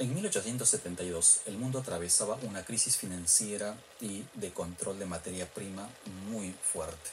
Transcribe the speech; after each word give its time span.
En 0.00 0.14
1872, 0.14 1.40
el 1.46 1.58
mundo 1.58 1.80
atravesaba 1.80 2.38
una 2.42 2.64
crisis 2.64 2.96
financiera 2.96 3.76
y 4.00 4.24
de 4.34 4.52
control 4.52 5.00
de 5.00 5.06
materia 5.06 5.52
prima 5.52 5.88
muy 6.30 6.54
fuerte. 6.62 7.10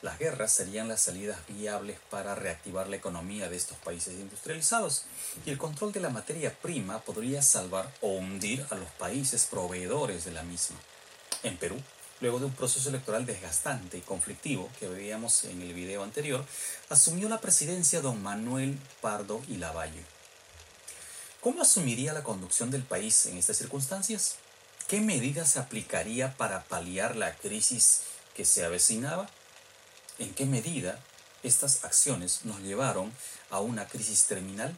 Las 0.00 0.18
guerras 0.18 0.50
serían 0.50 0.88
las 0.88 1.02
salidas 1.02 1.38
viables 1.48 1.98
para 2.08 2.34
reactivar 2.34 2.88
la 2.88 2.96
economía 2.96 3.50
de 3.50 3.56
estos 3.56 3.76
países 3.76 4.14
industrializados 4.14 5.04
y 5.44 5.50
el 5.50 5.58
control 5.58 5.92
de 5.92 6.00
la 6.00 6.08
materia 6.08 6.58
prima 6.62 6.98
podría 7.00 7.42
salvar 7.42 7.92
o 8.00 8.08
hundir 8.08 8.66
a 8.70 8.76
los 8.76 8.88
países 8.92 9.44
proveedores 9.44 10.24
de 10.24 10.32
la 10.32 10.44
misma. 10.44 10.78
En 11.42 11.58
Perú, 11.58 11.76
luego 12.22 12.38
de 12.38 12.46
un 12.46 12.54
proceso 12.54 12.88
electoral 12.88 13.26
desgastante 13.26 13.98
y 13.98 14.00
conflictivo 14.00 14.70
que 14.80 14.88
veíamos 14.88 15.44
en 15.44 15.60
el 15.60 15.74
video 15.74 16.02
anterior, 16.02 16.42
asumió 16.88 17.28
la 17.28 17.42
presidencia 17.42 18.00
don 18.00 18.22
Manuel 18.22 18.78
Pardo 19.02 19.42
y 19.46 19.58
Lavalle 19.58 20.13
¿Cómo 21.44 21.60
asumiría 21.60 22.14
la 22.14 22.22
conducción 22.22 22.70
del 22.70 22.84
país 22.84 23.26
en 23.26 23.36
estas 23.36 23.58
circunstancias? 23.58 24.36
¿Qué 24.88 25.02
medidas 25.02 25.50
se 25.50 25.58
aplicaría 25.58 26.34
para 26.38 26.64
paliar 26.64 27.16
la 27.16 27.36
crisis 27.36 28.00
que 28.34 28.46
se 28.46 28.64
avecinaba? 28.64 29.28
¿En 30.18 30.32
qué 30.32 30.46
medida 30.46 30.98
estas 31.42 31.84
acciones 31.84 32.46
nos 32.46 32.60
llevaron 32.60 33.12
a 33.50 33.60
una 33.60 33.86
crisis 33.86 34.24
terminal? 34.24 34.74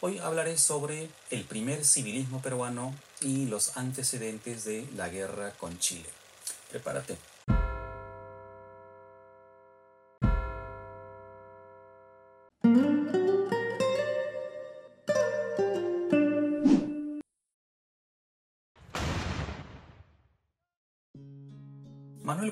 Hoy 0.00 0.18
hablaré 0.18 0.56
sobre 0.56 1.10
el 1.28 1.44
primer 1.44 1.84
civilismo 1.84 2.40
peruano 2.40 2.98
y 3.20 3.44
los 3.44 3.76
antecedentes 3.76 4.64
de 4.64 4.88
la 4.96 5.10
guerra 5.10 5.50
con 5.58 5.78
Chile. 5.78 6.08
Prepárate. 6.70 7.18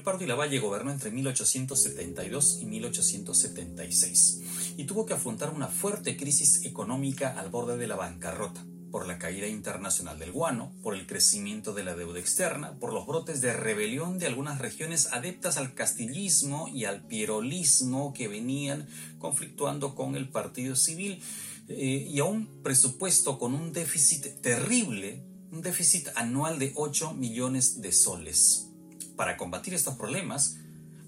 Pardo 0.03 0.25
y 0.25 0.27
Lavalle 0.27 0.58
gobernó 0.58 0.91
entre 0.91 1.11
1872 1.11 2.58
y 2.61 2.67
1876 2.67 4.41
y 4.77 4.84
tuvo 4.84 5.06
que 5.06 5.14
afrontar 5.14 5.50
una 5.50 5.69
fuerte 5.69 6.17
crisis 6.17 6.64
económica 6.64 7.39
al 7.39 7.50
borde 7.50 7.77
de 7.77 7.86
la 7.86 7.97
bancarrota 7.97 8.64
por 8.92 9.06
la 9.06 9.19
caída 9.19 9.48
internacional 9.48 10.19
del 10.19 10.33
guano, 10.33 10.73
por 10.83 10.95
el 10.95 11.06
crecimiento 11.06 11.73
de 11.73 11.83
la 11.83 11.97
deuda 11.97 12.20
externa, 12.20 12.78
por 12.78 12.92
los 12.92 13.06
brotes 13.06 13.41
de 13.41 13.55
rebelión 13.55 14.19
de 14.19 14.27
algunas 14.27 14.58
regiones 14.58 15.08
adeptas 15.12 15.56
al 15.56 15.75
castillismo 15.75 16.69
y 16.69 16.84
al 16.84 17.06
pierolismo 17.06 18.12
que 18.12 18.28
venían 18.28 18.86
conflictuando 19.19 19.95
con 19.95 20.14
el 20.14 20.28
Partido 20.28 20.77
Civil 20.77 21.23
eh, 21.69 22.06
y 22.08 22.20
a 22.20 22.25
un 22.25 22.62
presupuesto 22.62 23.39
con 23.39 23.55
un 23.55 23.73
déficit 23.73 24.42
terrible, 24.42 25.25
un 25.50 25.62
déficit 25.62 26.08
anual 26.14 26.58
de 26.58 26.73
8 26.75 27.14
millones 27.14 27.80
de 27.80 27.92
soles. 27.92 28.71
Para 29.16 29.36
combatir 29.36 29.74
estos 29.74 29.96
problemas, 29.96 30.56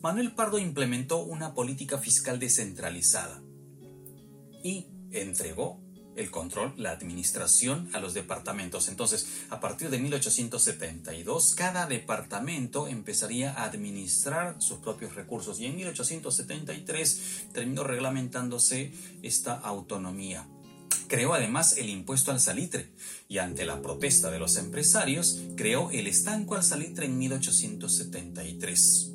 Manuel 0.03 0.33
Pardo 0.33 0.59
implementó 0.59 1.25
una 1.25 1.55
política 1.55 1.99
fiscal 1.99 2.39
descentralizada 2.39 3.43
y 4.63 4.87
entregó 5.11 5.81
el 6.17 6.31
control, 6.31 6.73
la 6.77 6.91
administración 6.91 7.89
a 7.93 8.01
los 8.01 8.15
departamentos. 8.15 8.89
Entonces, 8.89 9.27
a 9.51 9.61
partir 9.61 9.91
de 9.91 9.99
1872, 9.99 11.55
cada 11.55 11.87
departamento 11.87 12.87
empezaría 12.87 13.53
a 13.53 13.65
administrar 13.65 14.57
sus 14.61 14.79
propios 14.79 15.15
recursos 15.15 15.59
y 15.61 15.67
en 15.67 15.77
1873 15.77 17.49
terminó 17.53 17.85
reglamentándose 17.85 18.93
esta 19.23 19.55
autonomía. 19.55 20.47
Creó 21.09 21.35
además 21.35 21.77
el 21.79 21.89
impuesto 21.89 22.31
al 22.31 22.41
salitre 22.41 22.91
y 23.29 23.39
ante 23.39 23.65
la 23.65 23.83
protesta 23.83 24.31
de 24.31 24.39
los 24.39 24.57
empresarios 24.57 25.41
creó 25.57 25.91
el 25.91 26.07
estanco 26.07 26.55
al 26.55 26.63
salitre 26.65 27.07
en 27.07 27.19
1873. 27.19 29.13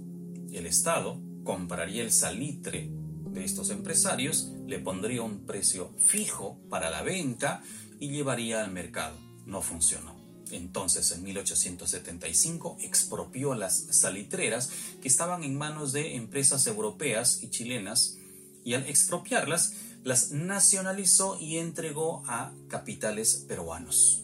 El 0.52 0.66
Estado 0.66 1.20
compraría 1.44 2.04
el 2.04 2.12
salitre 2.12 2.90
de 3.32 3.46
estos 3.46 3.70
empresarios, 3.70 4.52
le 4.68 4.80
pondría 4.80 5.22
un 5.22 5.46
precio 5.46 5.94
fijo 5.98 6.60
para 6.70 6.90
la 6.90 7.02
venta 7.04 7.64
y 8.00 8.10
llevaría 8.10 8.64
al 8.64 8.72
mercado. 8.72 9.18
No 9.46 9.62
funcionó. 9.62 10.20
Entonces, 10.52 11.12
en 11.12 11.24
1875, 11.24 12.78
expropió 12.82 13.54
las 13.54 13.78
salitreras 13.92 14.72
que 15.02 15.08
estaban 15.08 15.44
en 15.44 15.56
manos 15.56 15.94
de 15.94 16.16
empresas 16.16 16.66
europeas 16.68 17.44
y 17.44 17.50
chilenas 17.50 18.18
y 18.64 18.74
al 18.74 18.88
expropiarlas, 18.88 19.74
las 20.04 20.32
nacionalizó 20.32 21.38
y 21.40 21.58
entregó 21.58 22.24
a 22.28 22.52
capitales 22.68 23.46
peruanos. 23.48 24.24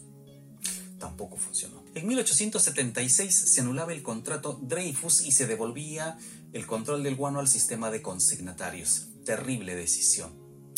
Tampoco 0.98 1.36
funcionó. 1.36 1.84
En 1.94 2.06
1876 2.06 3.34
se 3.34 3.60
anulaba 3.60 3.92
el 3.92 4.02
contrato 4.02 4.58
Dreyfus 4.62 5.22
y 5.22 5.32
se 5.32 5.46
devolvía 5.46 6.18
el 6.52 6.66
control 6.66 7.02
del 7.02 7.16
guano 7.16 7.40
al 7.40 7.48
sistema 7.48 7.90
de 7.90 8.02
consignatarios. 8.02 9.08
Terrible 9.24 9.74
decisión. 9.74 10.32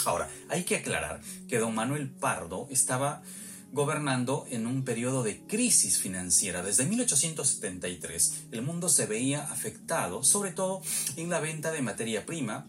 Ahora, 0.05 0.31
hay 0.49 0.65
que 0.65 0.77
aclarar 0.77 1.21
que 1.49 1.59
don 1.59 1.75
Manuel 1.75 2.11
Pardo 2.11 2.67
estaba 2.71 3.23
gobernando 3.73 4.47
en 4.51 4.67
un 4.67 4.85
periodo 4.85 5.23
de 5.23 5.41
crisis 5.47 5.99
financiera. 5.99 6.63
Desde 6.63 6.87
1873 6.87 8.47
el 8.53 8.63
mundo 8.63 8.89
se 8.89 9.07
veía 9.07 9.45
afectado, 9.45 10.25
sobre 10.25 10.53
todo 10.53 10.83
en 11.17 11.29
la 11.31 11.41
venta 11.41 11.71
de 11.71 11.83
materia 11.83 12.25
prima, 12.25 12.67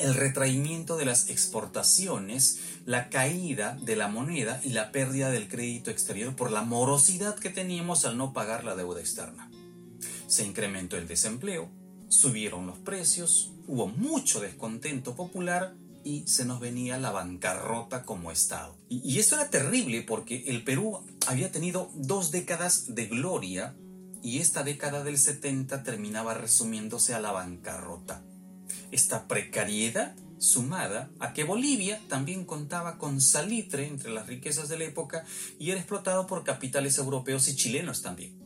el 0.00 0.14
retraimiento 0.14 0.96
de 0.96 1.04
las 1.04 1.28
exportaciones, 1.28 2.58
la 2.86 3.10
caída 3.10 3.78
de 3.82 3.96
la 3.96 4.08
moneda 4.08 4.60
y 4.64 4.70
la 4.70 4.92
pérdida 4.92 5.30
del 5.30 5.48
crédito 5.48 5.90
exterior 5.90 6.34
por 6.34 6.50
la 6.50 6.62
morosidad 6.62 7.36
que 7.36 7.50
teníamos 7.50 8.04
al 8.04 8.16
no 8.16 8.32
pagar 8.32 8.64
la 8.64 8.76
deuda 8.76 9.00
externa. 9.00 9.50
Se 10.26 10.44
incrementó 10.44 10.96
el 10.96 11.06
desempleo, 11.06 11.68
subieron 12.08 12.66
los 12.66 12.78
precios, 12.78 13.52
hubo 13.66 13.88
mucho 13.88 14.40
descontento 14.40 15.14
popular 15.14 15.74
y 16.02 16.26
se 16.26 16.46
nos 16.46 16.60
venía 16.60 16.98
la 16.98 17.10
bancarrota 17.10 18.04
como 18.04 18.32
Estado. 18.32 18.76
Y, 18.88 19.18
esto 19.18 19.34
era 19.34 19.50
terrible 19.50 20.02
porque 20.02 20.44
el 20.46 20.64
Perú 20.64 20.98
había 21.26 21.52
tenido 21.52 21.90
dos 21.94 22.30
décadas 22.30 22.94
de 22.94 23.06
gloria 23.06 23.76
y 24.22 24.38
esta 24.38 24.62
década 24.62 25.04
del 25.04 25.18
70 25.18 25.82
terminaba 25.82 26.32
resumiéndose 26.34 27.12
a 27.14 27.20
la 27.20 27.32
bancarrota 27.32 28.22
esta 28.90 29.28
precariedad 29.28 30.14
sumada 30.38 31.10
a 31.20 31.32
que 31.34 31.44
Bolivia 31.44 32.00
también 32.08 32.44
contaba 32.44 32.96
con 32.96 33.20
salitre 33.20 33.86
entre 33.86 34.10
las 34.10 34.26
riquezas 34.26 34.68
de 34.68 34.78
la 34.78 34.84
época 34.84 35.24
y 35.58 35.70
era 35.70 35.80
explotado 35.80 36.26
por 36.26 36.44
capitales 36.44 36.96
europeos 36.98 37.46
y 37.48 37.56
chilenos 37.56 38.00
también, 38.02 38.38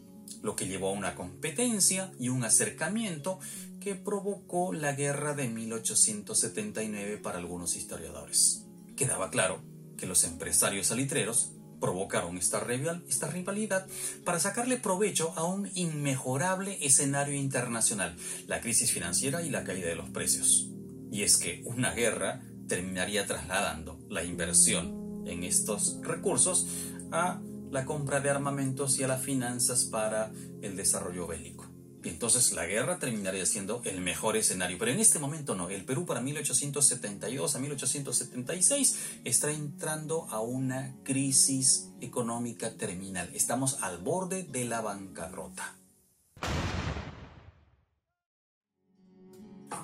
lo 0.42 0.56
que 0.56 0.66
llevó 0.66 0.88
a 0.88 0.92
una 0.92 1.14
competencia 1.14 2.12
y 2.18 2.30
un 2.30 2.44
acercamiento 2.44 3.38
que 3.80 3.94
provocó 3.94 4.72
la 4.72 4.92
guerra 4.92 5.34
de 5.34 5.48
1879 5.48 7.18
para 7.18 7.38
algunos 7.38 7.76
historiadores. 7.76 8.64
Quedaba 8.96 9.30
claro 9.30 9.62
que 9.96 10.06
los 10.06 10.24
empresarios 10.24 10.88
salitreros 10.88 11.53
provocaron 11.84 12.38
esta, 12.38 12.64
esta 13.06 13.28
rivalidad 13.28 13.86
para 14.24 14.40
sacarle 14.40 14.78
provecho 14.78 15.34
a 15.36 15.44
un 15.44 15.70
inmejorable 15.74 16.78
escenario 16.80 17.34
internacional, 17.34 18.16
la 18.46 18.62
crisis 18.62 18.90
financiera 18.90 19.42
y 19.42 19.50
la 19.50 19.64
caída 19.64 19.88
de 19.88 19.94
los 19.94 20.08
precios. 20.08 20.70
Y 21.12 21.24
es 21.24 21.36
que 21.36 21.60
una 21.66 21.92
guerra 21.92 22.40
terminaría 22.68 23.26
trasladando 23.26 24.00
la 24.08 24.24
inversión 24.24 25.26
en 25.26 25.44
estos 25.44 25.98
recursos 26.00 26.66
a 27.12 27.42
la 27.70 27.84
compra 27.84 28.20
de 28.20 28.30
armamentos 28.30 28.98
y 28.98 29.02
a 29.02 29.08
las 29.08 29.22
finanzas 29.22 29.84
para 29.84 30.32
el 30.62 30.76
desarrollo 30.76 31.26
bélico. 31.26 31.63
Entonces 32.04 32.52
la 32.52 32.66
guerra 32.66 32.98
terminaría 32.98 33.46
siendo 33.46 33.80
el 33.84 34.00
mejor 34.00 34.36
escenario. 34.36 34.78
Pero 34.78 34.90
en 34.90 35.00
este 35.00 35.18
momento 35.18 35.54
no. 35.54 35.70
El 35.70 35.84
Perú 35.84 36.06
para 36.06 36.20
1872 36.20 37.54
a 37.54 37.58
1876 37.58 38.98
está 39.24 39.50
entrando 39.50 40.26
a 40.30 40.40
una 40.40 40.94
crisis 41.02 41.88
económica 42.00 42.74
terminal. 42.74 43.30
Estamos 43.34 43.78
al 43.82 43.98
borde 43.98 44.44
de 44.44 44.64
la 44.64 44.80
bancarrota. 44.80 45.76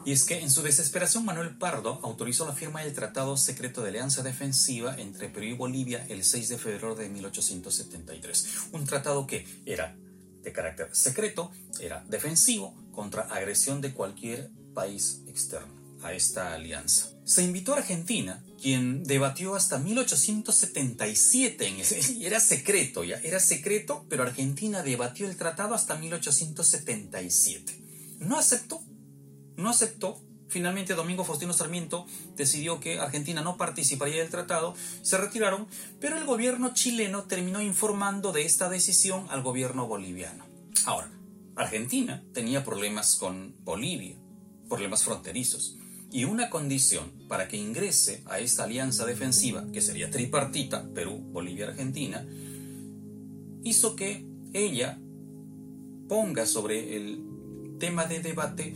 Y 0.04 0.12
es 0.12 0.24
que 0.24 0.40
en 0.40 0.50
su 0.50 0.62
desesperación 0.62 1.24
Manuel 1.24 1.58
Pardo 1.58 2.00
autorizó 2.02 2.46
la 2.46 2.54
firma 2.54 2.82
del 2.82 2.94
Tratado 2.94 3.36
Secreto 3.36 3.82
de 3.82 3.90
Alianza 3.90 4.22
Defensiva 4.22 4.94
entre 4.96 5.28
Perú 5.28 5.46
y 5.46 5.52
Bolivia 5.52 6.06
el 6.08 6.24
6 6.24 6.48
de 6.48 6.58
febrero 6.58 6.94
de 6.94 7.08
1873. 7.08 8.46
Un 8.72 8.86
tratado 8.86 9.26
que 9.26 9.46
era 9.66 9.96
de 10.42 10.52
carácter 10.52 10.88
secreto, 10.92 11.50
era 11.80 12.04
defensivo 12.08 12.74
contra 12.92 13.22
agresión 13.22 13.80
de 13.80 13.92
cualquier 13.92 14.50
país 14.74 15.22
externo 15.26 15.80
a 16.02 16.12
esta 16.12 16.54
alianza. 16.54 17.10
Se 17.24 17.42
invitó 17.42 17.74
a 17.74 17.78
Argentina, 17.78 18.42
quien 18.60 19.04
debatió 19.04 19.54
hasta 19.54 19.78
1877 19.78 21.66
en 21.66 21.80
ese, 21.80 22.12
y 22.18 22.26
era 22.26 22.40
secreto 22.40 23.04
ya, 23.04 23.18
era 23.18 23.38
secreto, 23.40 24.06
pero 24.08 24.22
Argentina 24.22 24.82
debatió 24.82 25.28
el 25.28 25.36
tratado 25.36 25.74
hasta 25.74 25.96
1877. 25.96 27.80
No 28.20 28.38
aceptó, 28.38 28.82
no 29.56 29.70
aceptó 29.70 30.22
Finalmente, 30.50 30.94
Domingo 30.94 31.24
Faustino 31.24 31.52
Sarmiento 31.52 32.06
decidió 32.36 32.80
que 32.80 32.98
Argentina 32.98 33.40
no 33.40 33.56
participaría 33.56 34.20
del 34.20 34.30
tratado, 34.30 34.74
se 35.00 35.16
retiraron, 35.16 35.68
pero 36.00 36.18
el 36.18 36.24
gobierno 36.24 36.74
chileno 36.74 37.22
terminó 37.22 37.62
informando 37.62 38.32
de 38.32 38.42
esta 38.42 38.68
decisión 38.68 39.26
al 39.30 39.42
gobierno 39.42 39.86
boliviano. 39.86 40.44
Ahora, 40.86 41.08
Argentina 41.54 42.24
tenía 42.34 42.64
problemas 42.64 43.14
con 43.14 43.54
Bolivia, 43.64 44.16
problemas 44.68 45.04
fronterizos, 45.04 45.76
y 46.10 46.24
una 46.24 46.50
condición 46.50 47.12
para 47.28 47.46
que 47.46 47.56
ingrese 47.56 48.24
a 48.26 48.40
esta 48.40 48.64
alianza 48.64 49.06
defensiva, 49.06 49.64
que 49.72 49.80
sería 49.80 50.10
tripartita, 50.10 50.88
Perú, 50.92 51.18
Bolivia, 51.30 51.68
Argentina, 51.68 52.26
hizo 53.62 53.94
que 53.94 54.26
ella 54.52 54.98
ponga 56.08 56.44
sobre 56.44 56.96
el 56.96 57.30
tema 57.78 58.06
de 58.06 58.20
debate 58.20 58.74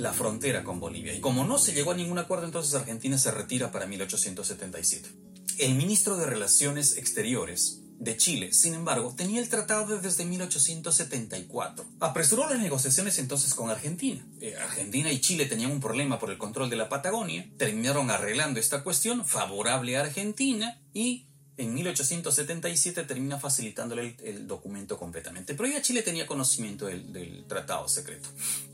la 0.00 0.12
frontera 0.14 0.64
con 0.64 0.80
Bolivia. 0.80 1.14
Y 1.14 1.20
como 1.20 1.44
no 1.44 1.58
se 1.58 1.72
llegó 1.72 1.92
a 1.92 1.94
ningún 1.94 2.18
acuerdo, 2.18 2.46
entonces 2.46 2.74
Argentina 2.74 3.18
se 3.18 3.30
retira 3.30 3.70
para 3.70 3.86
1877. 3.86 5.10
El 5.58 5.74
ministro 5.74 6.16
de 6.16 6.24
Relaciones 6.24 6.96
Exteriores 6.96 7.82
de 7.98 8.16
Chile, 8.16 8.54
sin 8.54 8.72
embargo, 8.72 9.14
tenía 9.14 9.42
el 9.42 9.50
tratado 9.50 10.00
desde 10.00 10.24
1874. 10.24 11.86
Apresuró 12.00 12.48
las 12.48 12.58
negociaciones 12.58 13.18
entonces 13.18 13.52
con 13.52 13.68
Argentina. 13.68 14.26
Eh, 14.40 14.56
Argentina 14.56 15.12
y 15.12 15.20
Chile 15.20 15.44
tenían 15.44 15.70
un 15.70 15.80
problema 15.80 16.18
por 16.18 16.30
el 16.30 16.38
control 16.38 16.70
de 16.70 16.76
la 16.76 16.88
Patagonia, 16.88 17.46
terminaron 17.58 18.10
arreglando 18.10 18.58
esta 18.58 18.82
cuestión 18.82 19.26
favorable 19.26 19.98
a 19.98 20.00
Argentina 20.00 20.80
y 20.94 21.26
en 21.60 21.74
1877 21.74 23.04
termina 23.04 23.38
facilitándole 23.38 24.16
el, 24.24 24.46
documento 24.46 24.98
completamente. 24.98 25.54
Pero 25.54 25.68
ya 25.68 25.82
Chile 25.82 26.00
tenía 26.00 26.26
conocimiento 26.26 26.86
del, 26.86 27.44
tratado 27.46 27.86
secreto. 27.86 28.30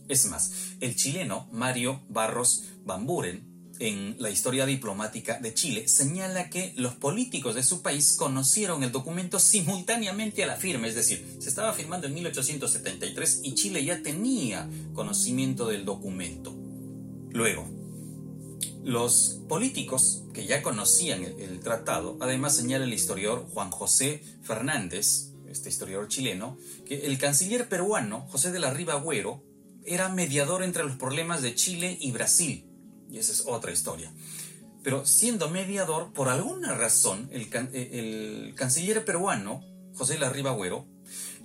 Es 0.09 0.27
más, 0.27 0.53
el 0.81 0.97
chileno 0.97 1.49
Mario 1.53 2.03
Barros 2.09 2.65
Bamburen, 2.85 3.57
en 3.79 4.17
la 4.19 4.31
historia 4.31 4.65
diplomática 4.65 5.39
de 5.39 5.53
Chile, 5.53 5.89
señala 5.89 6.49
que 6.49 6.73
los 6.77 6.95
políticos 6.95 7.55
de 7.55 7.63
su 7.63 7.83
país 7.83 8.13
conocieron 8.13 8.83
el 8.83 8.93
documento 8.93 9.39
simultáneamente 9.39 10.43
a 10.43 10.47
la 10.47 10.57
firma, 10.57 10.87
es 10.87 10.95
decir, 10.95 11.37
se 11.41 11.49
estaba 11.49 11.73
firmando 11.73 12.07
en 12.07 12.15
1873 12.15 13.41
y 13.43 13.55
Chile 13.55 13.85
ya 13.85 14.03
tenía 14.03 14.69
conocimiento 14.95 15.69
del 15.69 15.85
documento. 15.85 16.55
Luego, 17.31 17.69
los 18.83 19.41
políticos 19.49 20.25
que 20.33 20.47
ya 20.47 20.63
conocían 20.63 21.25
el, 21.25 21.61
tratado, 21.61 22.17
además 22.21 22.57
señala 22.57 22.85
el 22.85 22.95
historiador 22.95 23.47
Juan 23.53 23.71
José 23.71 24.23
Fernández, 24.43 25.33
este 25.49 25.69
historiador 25.69 26.09
chileno, 26.09 26.57
que 26.87 27.07
el 27.07 27.19
canciller 27.19 27.69
peruano 27.69 28.27
José 28.29 28.53
de 28.53 28.61
la 28.61 28.73
Riva 28.73 28.95
Agüero 28.95 29.43
era 29.87 30.09
mediador 30.09 30.63
entre 30.63 30.85
los 30.85 30.97
problemas 30.97 31.43
de 31.43 31.55
Chile 31.55 31.97
y 32.01 32.13
Brasil. 32.13 32.67
Y 33.11 33.19
esa 33.19 33.33
es 33.33 33.45
otra 33.47 33.73
historia. 33.73 34.13
Pero 34.83 35.07
siendo 35.07 35.49
mediador, 35.49 36.13
por 36.13 36.29
alguna 36.29 36.75
razón, 36.75 37.29
el, 37.33 37.49
el 37.73 38.55
canciller 38.57 39.05
peruano, 39.05 39.63
José 39.95 40.15
de 40.15 40.21
la 40.21 40.31
Riva 40.31 40.51
Agüero, 40.51 40.87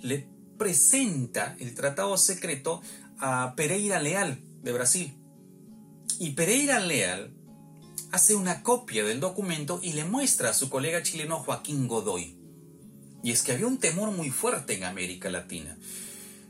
le 0.00 0.28
presenta 0.58 1.56
el 1.58 1.74
tratado 1.74 2.16
secreto 2.18 2.82
a 3.18 3.54
Pereira 3.56 4.00
Leal 4.00 4.38
de 4.62 4.72
Brasil 4.72 5.16
y 6.22 6.30
Pereira 6.30 6.78
Leal 6.78 7.32
hace 8.12 8.36
una 8.36 8.62
copia 8.62 9.04
del 9.04 9.18
documento 9.18 9.80
y 9.82 9.94
le 9.94 10.04
muestra 10.04 10.50
a 10.50 10.54
su 10.54 10.70
colega 10.70 11.02
chileno 11.02 11.40
Joaquín 11.40 11.88
Godoy. 11.88 12.36
Y 13.24 13.32
es 13.32 13.42
que 13.42 13.50
había 13.50 13.66
un 13.66 13.78
temor 13.78 14.12
muy 14.12 14.30
fuerte 14.30 14.74
en 14.74 14.84
América 14.84 15.30
Latina. 15.30 15.76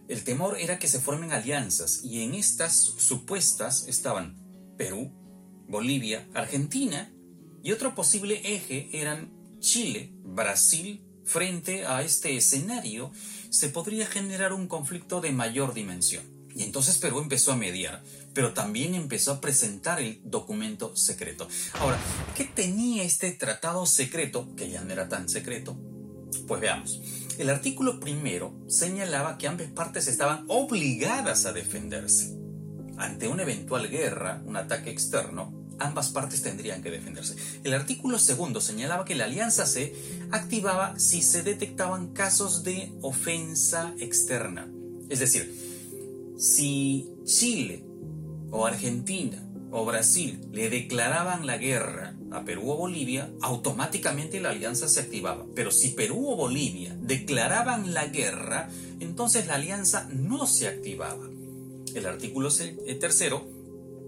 El 0.09 0.25
temor 0.25 0.59
era 0.59 0.79
que 0.79 0.89
se 0.89 1.01
formen 1.01 1.33
alianzas 1.33 2.01
y 2.03 2.23
en 2.23 2.35
estas 2.35 2.77
supuestas 2.77 3.87
estaban 3.89 4.37
Perú, 4.77 5.13
Bolivia, 5.69 6.29
Argentina 6.35 7.13
y 7.63 7.73
otro 7.73 7.95
posible 7.95 8.41
eje 8.45 8.89
eran 8.93 9.33
Chile, 9.61 10.13
Brasil. 10.25 11.05
Frente 11.25 11.87
a 11.87 12.03
este 12.03 12.37
escenario 12.37 13.13
se 13.49 13.69
podría 13.69 14.07
generar 14.07 14.53
un 14.53 14.67
conflicto 14.67 15.21
de 15.21 15.31
mayor 15.31 15.73
dimensión. 15.73 16.25
Y 16.55 16.65
entonces 16.65 16.99
Perú 16.99 17.21
empezó 17.21 17.53
a 17.53 17.57
mediar, 17.57 18.03
pero 18.35 18.53
también 18.53 18.95
empezó 18.95 19.33
a 19.33 19.41
presentar 19.41 20.01
el 20.01 20.21
documento 20.25 20.97
secreto. 20.97 21.49
Ahora, 21.75 21.99
¿qué 22.37 22.45
tenía 22.45 23.05
este 23.05 23.31
tratado 23.31 23.87
secreto, 23.87 24.55
que 24.57 24.69
ya 24.69 24.83
no 24.83 24.93
era 24.93 25.09
tan 25.09 25.29
secreto? 25.29 25.79
Pues 26.47 26.61
veamos. 26.61 27.01
El 27.39 27.49
artículo 27.51 27.99
primero 27.99 28.55
señalaba 28.69 29.39
que 29.39 29.49
ambas 29.49 29.69
partes 29.69 30.07
estaban 30.07 30.45
obligadas 30.49 31.47
a 31.47 31.53
defenderse. 31.53 32.37
Ante 32.99 33.29
una 33.29 33.43
eventual 33.43 33.89
guerra, 33.89 34.43
un 34.45 34.57
ataque 34.57 34.91
externo, 34.91 35.53
ambas 35.79 36.11
partes 36.11 36.43
tendrían 36.43 36.83
que 36.83 36.91
defenderse. 36.91 37.37
El 37.65 37.75
artículo 37.75 38.19
segundo 38.19 38.61
señalaba 38.61 39.05
que 39.05 39.15
la 39.15 39.25
alianza 39.25 39.67
se 39.67 39.95
activaba 40.31 40.99
si 40.99 41.23
se 41.23 41.43
detectaban 41.43 42.13
casos 42.13 42.65
de 42.65 42.93
ofensa 43.01 43.95
externa. 43.99 44.71
Es 45.09 45.19
decir, 45.19 45.53
si 46.39 47.09
Chile 47.25 47.85
o 48.51 48.67
Argentina 48.67 49.43
o 49.71 49.85
Brasil 49.87 50.47
le 50.53 50.69
declaraban 50.71 51.47
la 51.47 51.57
guerra 51.57 52.15
a 52.35 52.45
Perú 52.45 52.71
o 52.71 52.77
Bolivia, 52.77 53.31
automáticamente 53.41 54.41
la 54.41 54.51
alianza 54.51 54.89
se 54.89 55.01
activaba. 55.01 55.47
Pero 55.55 55.71
si 55.71 55.91
Perú 55.91 56.31
o 56.31 56.37
Bolivia 56.37 56.97
declaraban 57.01 57.95
la 57.95 58.07
guerra, 58.07 58.69
entonces 59.01 59.47
la 59.47 59.55
alianza 59.55 60.09
no 60.13 60.47
se 60.47 60.69
activaba. 60.69 61.29
El 61.95 62.07
artículo 62.07 62.49
eh, 62.59 62.95
tercero 62.95 63.47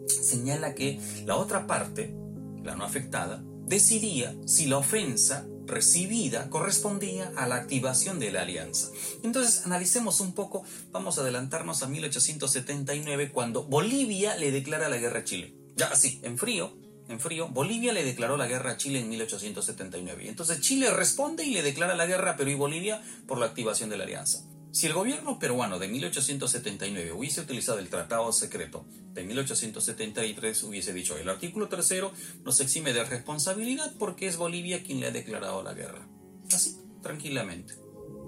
señala 0.09 0.75
que 0.75 1.01
la 1.27 1.37
otra 1.37 1.67
parte, 1.67 2.15
la 2.63 2.77
no 2.77 2.85
afectada, 2.85 3.43
decidía 3.67 4.35
si 4.47 4.67
la 4.67 4.79
ofensa 4.79 5.47
recibida 5.67 6.51
correspondía 6.51 7.33
a 7.37 7.47
la 7.49 7.57
activación 7.57 8.19
de 8.19 8.31
la 8.31 8.43
alianza. 8.43 8.91
Entonces, 9.23 9.65
analicemos 9.65 10.21
un 10.21 10.35
poco, 10.35 10.65
vamos 10.93 11.19
a 11.19 11.23
adelantarnos 11.23 11.83
a 11.83 11.89
1879, 11.89 13.31
cuando 13.33 13.65
Bolivia 13.65 14.37
le 14.37 14.51
declara 14.51 14.89
la 14.89 14.99
guerra 14.99 15.21
a 15.21 15.25
Chile. 15.25 15.55
Ya 15.77 15.87
así, 15.87 16.21
en 16.23 16.39
frío, 16.39 16.77
en 17.09 17.21
frío, 17.21 17.49
Bolivia 17.49 17.93
le 17.93 18.03
declaró 18.03 18.37
la 18.37 18.47
guerra 18.47 18.73
a 18.73 18.77
Chile 18.77 19.01
en 19.01 19.11
1879. 19.11 20.29
Entonces 20.29 20.61
Chile 20.61 20.91
responde 20.91 21.45
y 21.45 21.51
le 21.51 21.63
declara 21.63 21.95
la 21.95 22.07
guerra 22.07 22.37
a 22.39 22.49
y 22.49 22.55
Bolivia 22.55 23.03
por 23.27 23.39
la 23.39 23.47
activación 23.47 23.91
de 23.91 23.99
la 23.99 24.05
alianza. 24.05 24.45
Si 24.73 24.87
el 24.87 24.95
gobierno 24.95 25.39
peruano 25.39 25.79
de 25.79 25.87
1879 25.87 27.13
hubiese 27.13 27.43
utilizado 27.43 27.79
el 27.79 27.89
tratado 27.89 28.33
secreto 28.33 28.87
de 29.13 29.23
1873, 29.23 30.65
hubiese 30.65 30.93
dicho, 30.93 31.17
el 31.17 31.29
artículo 31.29 31.69
tercero 31.69 32.11
nos 32.43 32.59
exime 32.61 32.93
de 32.93 33.05
responsabilidad 33.05 33.93
porque 33.99 34.27
es 34.27 34.37
Bolivia 34.37 34.83
quien 34.83 34.99
le 34.99 35.07
ha 35.07 35.13
declarado 35.13 35.63
la 35.63 35.75
guerra. 35.75 36.09
Así, 36.53 36.77
tranquilamente. 37.03 37.75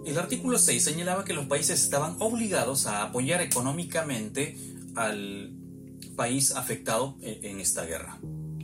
El 0.04 0.18
artículo 0.18 0.58
6 0.58 0.84
señalaba 0.84 1.24
que 1.24 1.34
los 1.34 1.46
países 1.46 1.82
estaban 1.82 2.16
obligados 2.20 2.86
a 2.86 3.02
apoyar 3.02 3.40
económicamente 3.40 4.56
al 4.94 5.52
país 6.14 6.52
afectado 6.52 7.16
en 7.22 7.58
esta 7.58 7.84
guerra 7.84 8.20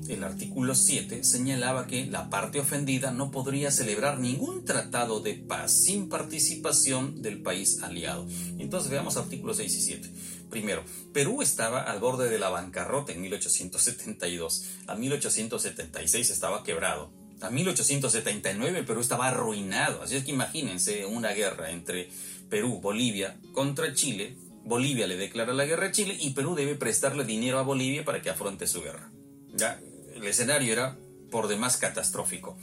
el 0.09 0.25
artículo 0.25 0.75
7 0.75 1.25
señalaba 1.25 1.87
que 1.87 2.06
la 2.06 2.28
parte 2.28 2.61
ofendida 2.61 3.12
no 3.12 3.30
podría 3.30 3.71
celebrar 3.71 4.18
ningún 4.18 4.64
tratado 4.64 5.21
de 5.21 5.35
paz 5.35 5.85
sin 5.85 6.09
participación 6.09 7.23
del 7.23 7.42
país 7.42 7.82
aliado. 7.82 8.26
Entonces 8.59 8.90
veamos 8.90 9.16
artículos 9.16 9.59
6 9.59 9.75
y 9.75 9.80
7. 9.80 10.11
Primero, 10.50 10.85
Perú 11.12 11.40
estaba 11.40 11.82
al 11.82 12.00
borde 12.00 12.28
de 12.28 12.38
la 12.38 12.50
bancarrota 12.50 13.12
en 13.12 13.23
1872. 13.23 14.64
A 14.87 14.94
1876 14.97 16.30
estaba 16.30 16.62
quebrado. 16.62 17.11
A 17.40 17.50
1879 17.50 18.82
Perú 18.85 19.00
estaba 19.00 19.28
arruinado. 19.28 20.02
Así 20.02 20.16
es 20.16 20.25
que 20.25 20.32
imagínense 20.32 21.06
una 21.06 21.32
guerra 21.32 21.71
entre 21.71 22.11
Perú, 22.50 22.80
Bolivia 22.80 23.38
contra 23.52 23.94
Chile. 23.94 24.37
Bolivia 24.64 25.06
le 25.06 25.16
declara 25.16 25.52
la 25.54 25.64
guerra 25.64 25.87
a 25.87 25.92
Chile 25.92 26.16
y 26.21 26.30
Perú 26.30 26.54
debe 26.54 26.75
prestarle 26.75 27.25
dinero 27.25 27.59
a 27.59 27.62
Bolivia 27.62 28.04
para 28.04 28.21
que 28.21 28.30
afronte 28.30 28.66
su 28.66 28.82
guerra. 28.82 29.11
Ya, 29.54 29.80
el 30.14 30.26
escenario 30.26 30.73
era 30.73 30.97
por 31.31 31.49
demás 31.49 31.76
catastrófico. 31.76 32.57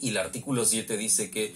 Y 0.00 0.10
el 0.10 0.18
artículo 0.18 0.64
7 0.64 0.96
dice 0.96 1.30
que 1.30 1.54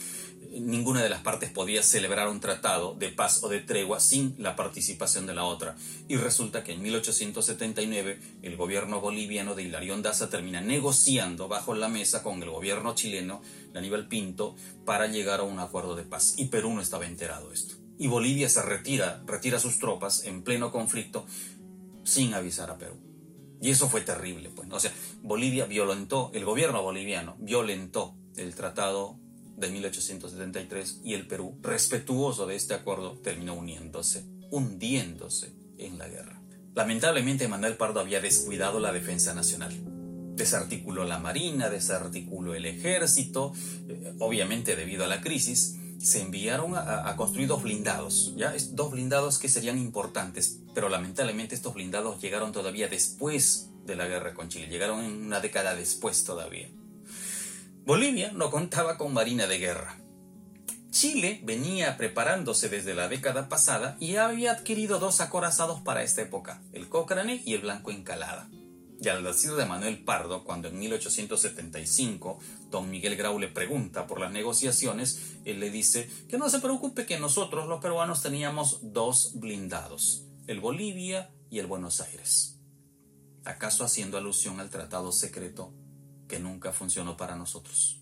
ninguna 0.61 1.03
de 1.03 1.09
las 1.09 1.23
partes 1.23 1.51
podía 1.51 1.83
celebrar 1.83 2.29
un 2.29 2.41
tratado 2.41 2.95
de 2.95 3.09
paz 3.09 3.43
o 3.43 3.49
de 3.49 3.61
tregua 3.61 4.01
sin 4.01 4.35
la 4.39 4.57
participación 4.57 5.27
de 5.27 5.35
la 5.35 5.45
otra. 5.45 5.77
Y 6.09 6.17
resulta 6.17 6.63
que 6.63 6.73
en 6.73 6.83
1879 6.83 8.21
el 8.43 8.57
gobierno 8.57 9.01
boliviano 9.01 9.55
de 9.55 9.65
Hilarión 9.65 10.03
Daza 10.03 10.29
termina 10.29 10.61
negociando 10.61 11.49
bajo 11.49 11.75
la 11.75 11.89
mesa 11.89 12.23
con 12.23 12.43
el 12.43 12.51
gobierno 12.51 12.95
chileno 12.95 13.43
de 13.73 13.79
Aníbal 13.79 14.09
Pinto 14.09 14.57
para 14.85 15.07
llegar 15.07 15.41
a 15.41 15.45
un 15.45 15.59
acuerdo 15.59 15.97
de 15.97 16.05
paz. 16.05 16.35
Y 16.37 16.47
Perú 16.47 16.73
no 16.73 16.81
estaba 16.81 17.07
enterado 17.07 17.49
de 17.49 17.55
esto. 17.55 17.77
Y 17.99 18.09
Bolivia 18.09 18.49
se 18.49 18.63
retira, 18.63 19.23
retira 19.27 19.59
sus 19.59 19.79
tropas 19.79 20.25
en 20.25 20.43
pleno 20.43 20.71
conflicto 20.71 21.27
sin 22.05 22.35
avisar 22.35 22.71
a 22.71 22.79
Perú. 22.79 23.14
Y 23.65 23.71
eso 23.71 23.89
fue 23.89 24.03
terrible, 24.03 24.51
pues. 24.55 24.69
O 24.71 24.79
sea, 24.79 24.93
Bolivia 25.23 25.65
violentó, 25.65 26.31
el 26.35 26.45
gobierno 26.45 26.83
boliviano 26.83 27.35
violentó 27.39 28.15
el 28.37 28.55
tratado 28.55 29.19
de 29.57 29.71
1873 29.71 31.01
y 31.03 31.15
el 31.15 31.27
Perú, 31.27 31.57
respetuoso 31.63 32.47
de 32.47 32.57
este 32.57 32.75
acuerdo, 32.75 33.19
terminó 33.23 33.55
uniéndose, 33.55 34.27
hundiéndose 34.51 35.55
en 35.79 35.97
la 35.97 36.09
guerra. 36.09 36.43
Lamentablemente 36.75 37.49
Manuel 37.49 37.79
Pardo 37.79 38.01
había 38.01 38.21
descuidado 38.21 38.81
la 38.81 38.93
defensa 38.93 39.33
nacional. 39.33 39.73
Desarticuló 40.37 41.05
la 41.05 41.19
marina, 41.19 41.71
desarticuló 41.71 42.55
el 42.55 42.67
ejército, 42.67 43.55
eh, 43.89 44.13
obviamente 44.19 44.77
debido 44.77 45.05
a 45.05 45.09
la 45.09 45.23
crisis, 45.23 45.77
se 45.99 46.21
enviaron 46.21 46.75
a, 46.77 47.17
construir 47.17 47.49
dos 47.49 47.63
blindados, 47.63 48.35
¿ya? 48.37 48.53
Dos 48.73 48.91
blindados 48.91 49.39
que 49.39 49.49
serían 49.49 49.79
importantes, 49.79 50.61
pero 50.75 50.89
lamentablemente 50.89 51.55
estos 51.55 51.75
blindados 51.75 52.21
llegaron 52.21 52.53
todavía 52.53 52.89
después 52.89 53.71
de 53.85 53.97
la 53.97 54.07
guerra 54.07 54.35
con 54.35 54.49
Chile, 54.49 54.69
llegaron 54.69 55.05
una 55.05 55.41
década 55.41 55.75
después 55.75 56.25
todavía. 56.25 56.69
Bolivia 57.85 58.33
no 58.33 58.51
contaba 58.51 58.97
con 58.97 59.13
marina 59.13 59.47
de 59.47 59.59
guerra. 59.59 59.99
Chile 60.91 61.41
venía 61.43 61.97
preparándose 61.97 62.69
desde 62.69 62.95
la 62.95 63.09
década 63.09 63.49
pasada 63.49 63.97
y 63.99 64.17
había 64.17 64.53
adquirido 64.53 64.99
dos 64.99 65.21
acorazados 65.21 65.81
para 65.81 66.03
esta 66.03 66.23
época, 66.23 66.63
el 66.73 66.89
Cochrane 66.89 67.43
y 67.45 67.55
el 67.55 67.63
Blanco 67.63 67.91
Encalada. 67.91 68.49
Y 69.01 69.09
al 69.09 69.23
nacido 69.23 69.57
de 69.57 69.67
Manuel 69.67 70.03
Pardo, 70.05 70.45
cuando 70.45 70.69
en 70.69 70.79
1875 70.79 72.39
don 72.71 72.89
Miguel 72.91 73.17
Grau 73.17 73.39
le 73.39 73.49
pregunta 73.49 74.07
por 74.07 74.21
las 74.21 74.33
negociaciones, 74.33 75.21
él 75.45 75.61
le 75.61 75.71
dice 75.71 76.09
que 76.29 76.39
no 76.39 76.49
se 76.49 76.61
preocupe 76.61 77.05
que 77.05 77.19
nosotros 77.19 77.69
los 77.69 77.83
peruanos 77.83 78.23
teníamos 78.23 78.79
dos 78.83 79.33
blindados, 79.35 80.24
el 80.47 80.61
Bolivia 80.61 81.31
y 81.51 81.59
el 81.59 81.67
Buenos 81.67 82.01
Aires. 82.01 82.59
¿Acaso 83.45 83.85
haciendo 83.85 84.19
alusión 84.19 84.61
al 84.61 84.71
tratado 84.71 85.13
secreto 85.13 85.75
que 86.29 86.39
nunca 86.39 86.73
funcionó 86.73 87.17
para 87.17 87.37
nosotros? 87.37 88.01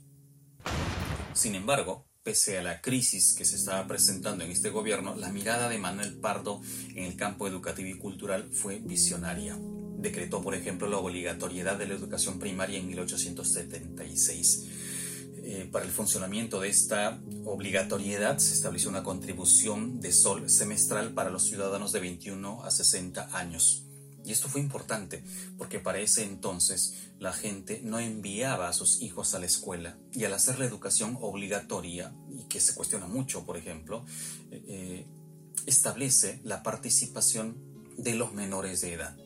Sin 1.35 1.55
embargo, 1.55 2.07
pese 2.23 2.59
a 2.59 2.63
la 2.63 2.81
crisis 2.81 3.35
que 3.35 3.45
se 3.45 3.57
estaba 3.57 3.87
presentando 3.87 4.45
en 4.45 4.51
este 4.51 4.71
gobierno, 4.71 5.15
la 5.17 5.31
mirada 5.31 5.69
de 5.69 5.79
Manuel 5.79 6.19
Pardo 6.19 6.61
en 6.91 7.05
el 7.05 7.17
campo 7.17 7.49
educativo 7.49 7.89
y 7.89 7.99
cultural 7.99 8.53
fue 8.53 8.79
visionaria 8.79 9.59
decretó, 10.03 10.43
por 10.43 10.55
ejemplo, 10.55 10.89
la 10.89 10.99
obligatoriedad 10.99 11.79
de 11.79 11.87
la 11.87 11.95
educación 11.95 12.39
primaria 12.39 12.79
en 12.79 12.89
1876. 12.89 14.67
Eh, 15.45 15.69
para 15.73 15.85
el 15.85 15.91
funcionamiento 15.91 16.61
de 16.61 16.69
esta 16.69 17.21
obligatoriedad 17.45 18.39
se 18.39 18.55
estableció 18.55 18.91
una 18.91 19.03
contribución 19.03 20.01
de 20.01 20.13
sol 20.13 20.49
semestral 20.49 21.15
para 21.15 21.31
los 21.31 21.45
ciudadanos 21.45 21.93
de 21.93 22.01
21 22.01 22.65
a 22.65 22.71
60 22.71 23.37
años. 23.37 23.87
Y 24.25 24.31
esto 24.31 24.49
fue 24.49 24.61
importante 24.61 25.25
porque 25.59 25.81
para 25.81 25.99
ese 25.99 26.23
entonces 26.23 27.11
la 27.19 27.33
gente 27.33 27.81
no 27.83 27.99
enviaba 27.99 28.69
a 28.69 28.73
sus 28.73 29.03
hijos 29.03 29.35
a 29.35 29.41
la 29.41 29.47
escuela 29.47 29.99
y 30.13 30.25
al 30.25 30.35
hacer 30.35 30.61
la 30.61 30.65
educación 30.65 31.19
obligatoria, 31.21 32.15
y 32.31 32.45
que 32.45 32.61
se 32.61 32.75
cuestiona 32.75 33.07
mucho, 33.07 33.45
por 33.45 33.57
ejemplo, 33.57 34.05
eh, 34.53 34.63
eh, 34.69 35.07
establece 35.67 36.41
la 36.45 36.63
participación 36.63 37.57
de 37.99 38.15
los 38.15 38.33
menores 38.33 38.81
de 38.81 38.93
edad 38.95 39.17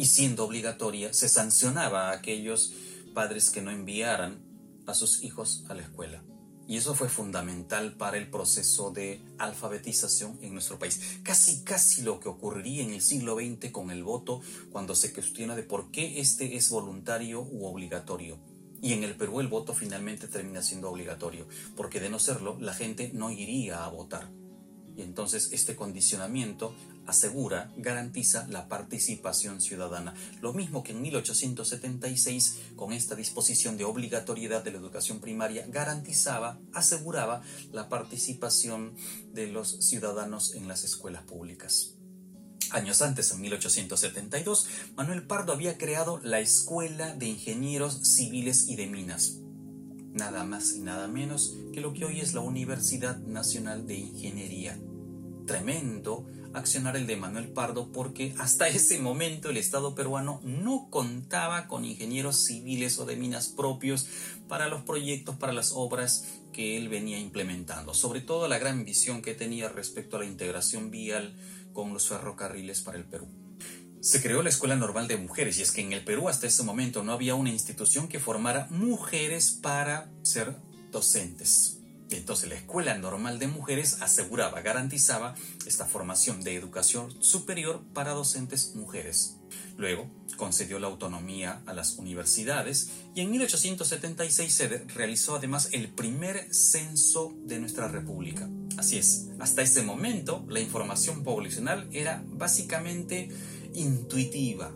y 0.00 0.06
siendo 0.06 0.44
obligatoria, 0.44 1.12
se 1.12 1.28
sancionaba 1.28 2.08
a 2.08 2.12
aquellos 2.12 2.72
padres 3.12 3.50
que 3.50 3.60
no 3.60 3.70
enviaran 3.70 4.49
a 4.86 4.94
sus 4.94 5.22
hijos 5.22 5.64
a 5.68 5.74
la 5.74 5.82
escuela. 5.82 6.22
Y 6.70 6.76
eso 6.76 6.94
fue 6.94 7.08
fundamental 7.08 7.96
para 7.96 8.16
el 8.16 8.30
proceso 8.30 8.92
de 8.92 9.20
alfabetización 9.38 10.38
en 10.40 10.52
nuestro 10.52 10.78
país. 10.78 11.18
Casi, 11.24 11.64
casi 11.64 12.02
lo 12.02 12.20
que 12.20 12.28
ocurriría 12.28 12.84
en 12.84 12.90
el 12.90 13.00
siglo 13.00 13.34
XX 13.34 13.72
con 13.72 13.90
el 13.90 14.04
voto 14.04 14.40
cuando 14.70 14.94
se 14.94 15.12
cuestiona 15.12 15.56
de 15.56 15.64
por 15.64 15.90
qué 15.90 16.20
este 16.20 16.54
es 16.54 16.70
voluntario 16.70 17.42
u 17.42 17.66
obligatorio. 17.66 18.38
Y 18.80 18.92
en 18.92 19.02
el 19.02 19.16
Perú 19.16 19.40
el 19.40 19.48
voto 19.48 19.74
finalmente 19.74 20.28
termina 20.28 20.62
siendo 20.62 20.90
obligatorio, 20.90 21.48
porque 21.76 21.98
de 21.98 22.08
no 22.08 22.20
serlo, 22.20 22.56
la 22.60 22.72
gente 22.72 23.10
no 23.12 23.32
iría 23.32 23.84
a 23.84 23.88
votar. 23.88 24.30
Y 24.96 25.02
entonces 25.02 25.50
este 25.52 25.74
condicionamiento 25.74 26.74
asegura, 27.10 27.72
garantiza 27.76 28.46
la 28.48 28.68
participación 28.68 29.60
ciudadana. 29.60 30.14
Lo 30.40 30.52
mismo 30.52 30.82
que 30.82 30.92
en 30.92 31.02
1876, 31.02 32.58
con 32.76 32.92
esta 32.92 33.14
disposición 33.14 33.76
de 33.76 33.84
obligatoriedad 33.84 34.64
de 34.64 34.72
la 34.72 34.78
educación 34.78 35.20
primaria, 35.20 35.66
garantizaba, 35.68 36.58
aseguraba 36.72 37.42
la 37.72 37.88
participación 37.88 38.94
de 39.32 39.48
los 39.48 39.84
ciudadanos 39.84 40.54
en 40.54 40.68
las 40.68 40.84
escuelas 40.84 41.22
públicas. 41.24 41.94
Años 42.70 43.02
antes, 43.02 43.32
en 43.32 43.40
1872, 43.40 44.68
Manuel 44.94 45.26
Pardo 45.26 45.52
había 45.52 45.76
creado 45.76 46.20
la 46.22 46.38
Escuela 46.38 47.14
de 47.16 47.26
Ingenieros 47.26 48.00
Civiles 48.02 48.68
y 48.68 48.76
de 48.76 48.86
Minas, 48.86 49.40
nada 50.12 50.44
más 50.44 50.74
y 50.74 50.80
nada 50.80 51.08
menos 51.08 51.56
que 51.72 51.80
lo 51.80 51.92
que 51.92 52.04
hoy 52.04 52.20
es 52.20 52.32
la 52.32 52.40
Universidad 52.40 53.18
Nacional 53.18 53.86
de 53.88 53.96
Ingeniería. 53.96 54.78
Tremendo 55.46 56.26
accionar 56.54 56.96
el 56.96 57.06
de 57.06 57.16
Manuel 57.16 57.48
Pardo 57.48 57.92
porque 57.92 58.34
hasta 58.38 58.68
ese 58.68 58.98
momento 58.98 59.50
el 59.50 59.56
Estado 59.56 59.94
peruano 59.94 60.40
no 60.44 60.88
contaba 60.90 61.68
con 61.68 61.84
ingenieros 61.84 62.44
civiles 62.44 62.98
o 62.98 63.06
de 63.06 63.16
minas 63.16 63.48
propios 63.48 64.06
para 64.48 64.68
los 64.68 64.82
proyectos, 64.82 65.36
para 65.36 65.52
las 65.52 65.72
obras 65.72 66.26
que 66.52 66.76
él 66.76 66.88
venía 66.88 67.18
implementando, 67.18 67.94
sobre 67.94 68.20
todo 68.20 68.48
la 68.48 68.58
gran 68.58 68.84
visión 68.84 69.22
que 69.22 69.34
tenía 69.34 69.68
respecto 69.68 70.16
a 70.16 70.20
la 70.20 70.26
integración 70.26 70.90
vial 70.90 71.36
con 71.72 71.92
los 71.92 72.08
ferrocarriles 72.08 72.80
para 72.80 72.98
el 72.98 73.04
Perú. 73.04 73.28
Se 74.00 74.22
creó 74.22 74.42
la 74.42 74.48
Escuela 74.48 74.76
Normal 74.76 75.08
de 75.08 75.18
Mujeres 75.18 75.58
y 75.58 75.62
es 75.62 75.72
que 75.72 75.82
en 75.82 75.92
el 75.92 76.04
Perú 76.04 76.28
hasta 76.28 76.46
ese 76.46 76.62
momento 76.62 77.04
no 77.04 77.12
había 77.12 77.34
una 77.34 77.50
institución 77.50 78.08
que 78.08 78.18
formara 78.18 78.66
mujeres 78.70 79.58
para 79.62 80.10
ser 80.22 80.56
docentes. 80.90 81.79
Entonces 82.10 82.48
la 82.48 82.56
Escuela 82.56 82.96
Normal 82.98 83.38
de 83.38 83.46
Mujeres 83.46 83.98
aseguraba, 84.00 84.60
garantizaba 84.62 85.34
esta 85.66 85.86
formación 85.86 86.42
de 86.42 86.54
educación 86.54 87.22
superior 87.22 87.82
para 87.94 88.12
docentes 88.12 88.74
mujeres. 88.74 89.36
Luego 89.76 90.10
concedió 90.36 90.78
la 90.78 90.88
autonomía 90.88 91.62
a 91.66 91.74
las 91.74 91.98
universidades 91.98 92.90
y 93.14 93.20
en 93.20 93.30
1876 93.30 94.54
se 94.54 94.68
realizó 94.94 95.36
además 95.36 95.68
el 95.72 95.88
primer 95.88 96.52
censo 96.52 97.34
de 97.44 97.60
nuestra 97.60 97.88
república. 97.88 98.48
Así 98.76 98.98
es, 98.98 99.28
hasta 99.38 99.62
ese 99.62 99.82
momento 99.82 100.44
la 100.48 100.60
información 100.60 101.22
poblacional 101.22 101.88
era 101.92 102.22
básicamente 102.26 103.28
intuitiva, 103.74 104.72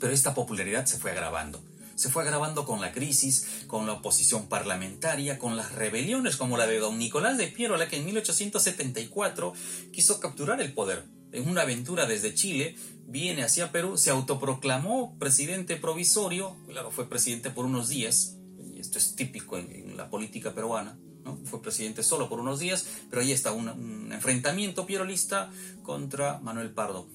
Pero 0.00 0.12
esta 0.12 0.34
popularidad 0.34 0.84
se 0.86 0.98
fue 0.98 1.12
agravando 1.12 1.62
se 1.96 2.10
fue 2.10 2.22
agravando 2.22 2.64
con 2.64 2.80
la 2.80 2.92
crisis, 2.92 3.64
con 3.66 3.86
la 3.86 3.94
oposición 3.94 4.48
parlamentaria, 4.48 5.38
con 5.38 5.56
las 5.56 5.72
rebeliones 5.72 6.36
como 6.36 6.56
la 6.56 6.66
de 6.66 6.78
don 6.78 6.98
Nicolás 6.98 7.38
de 7.38 7.48
Piero, 7.48 7.76
la 7.76 7.88
que 7.88 7.96
en 7.96 8.04
1874 8.04 9.54
quiso 9.92 10.20
capturar 10.20 10.60
el 10.60 10.72
poder. 10.72 11.04
En 11.32 11.48
una 11.48 11.62
aventura 11.62 12.06
desde 12.06 12.34
Chile, 12.34 12.76
viene 13.06 13.42
hacia 13.42 13.72
Perú, 13.72 13.96
se 13.96 14.10
autoproclamó 14.10 15.18
presidente 15.18 15.76
provisorio, 15.76 16.56
claro, 16.68 16.90
fue 16.90 17.08
presidente 17.08 17.50
por 17.50 17.64
unos 17.64 17.88
días, 17.88 18.36
y 18.74 18.78
esto 18.78 18.98
es 18.98 19.16
típico 19.16 19.56
en, 19.56 19.96
la 19.96 20.10
política 20.10 20.54
peruana, 20.54 20.98
¿no? 21.24 21.38
fue 21.44 21.62
presidente 21.62 22.02
solo 22.02 22.28
por 22.28 22.40
unos 22.40 22.60
días, 22.60 22.86
pero 23.08 23.22
ahí 23.22 23.32
está 23.32 23.52
un, 23.52 23.68
un 23.68 24.12
enfrentamiento 24.12 24.84
pierolista 24.84 25.50
contra 25.82 26.38
Manuel 26.40 26.70
Pardo. 26.70 27.08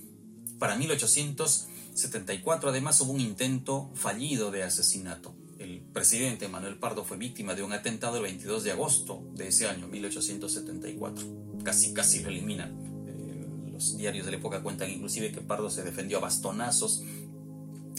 Para 0.57 0.75
1800 0.75 1.67
74 2.01 2.69
además 2.69 2.99
hubo 3.01 3.13
un 3.13 3.21
intento 3.21 3.91
fallido 3.93 4.51
de 4.51 4.63
asesinato. 4.63 5.35
El 5.59 5.81
presidente 5.81 6.47
Manuel 6.47 6.79
Pardo 6.79 7.05
fue 7.05 7.17
víctima 7.17 7.53
de 7.53 7.61
un 7.61 7.71
atentado 7.71 8.17
el 8.17 8.23
22 8.23 8.63
de 8.63 8.71
agosto 8.71 9.23
de 9.33 9.49
ese 9.49 9.67
año, 9.67 9.87
1874. 9.87 11.25
Casi, 11.63 11.93
casi 11.93 12.23
lo 12.23 12.29
eliminan. 12.29 13.05
Eh, 13.07 13.71
los 13.71 13.97
diarios 13.97 14.25
de 14.25 14.31
la 14.31 14.37
época 14.37 14.63
cuentan 14.63 14.89
inclusive 14.89 15.31
que 15.31 15.41
Pardo 15.41 15.69
se 15.69 15.83
defendió 15.83 16.17
a 16.17 16.21
bastonazos 16.21 17.03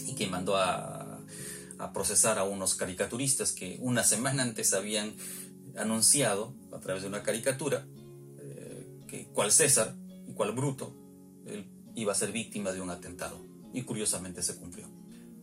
y 0.05 0.15
que 0.15 0.27
mandó 0.27 0.57
a, 0.57 0.99
procesar 1.93 2.39
a 2.39 2.45
unos 2.45 2.75
caricaturistas 2.75 3.51
que 3.51 3.77
una 3.81 4.03
semana 4.03 4.43
antes 4.43 4.73
habían 4.73 5.13
anunciado 5.75 6.53
a 6.71 6.79
través 6.79 7.03
de 7.03 7.09
una 7.09 7.23
caricatura 7.23 7.85
eh, 8.39 8.87
que 9.05 9.25
cual 9.27 9.51
César 9.51 9.93
y 10.25 10.31
cual 10.31 10.53
Bruto 10.53 10.95
iba 11.93 12.13
a 12.13 12.15
ser 12.15 12.31
víctima 12.31 12.71
de 12.71 12.79
un 12.79 12.89
atentado 12.89 13.52
y 13.73 13.83
curiosamente 13.83 14.41
se 14.41 14.55
cumplió. 14.55 14.87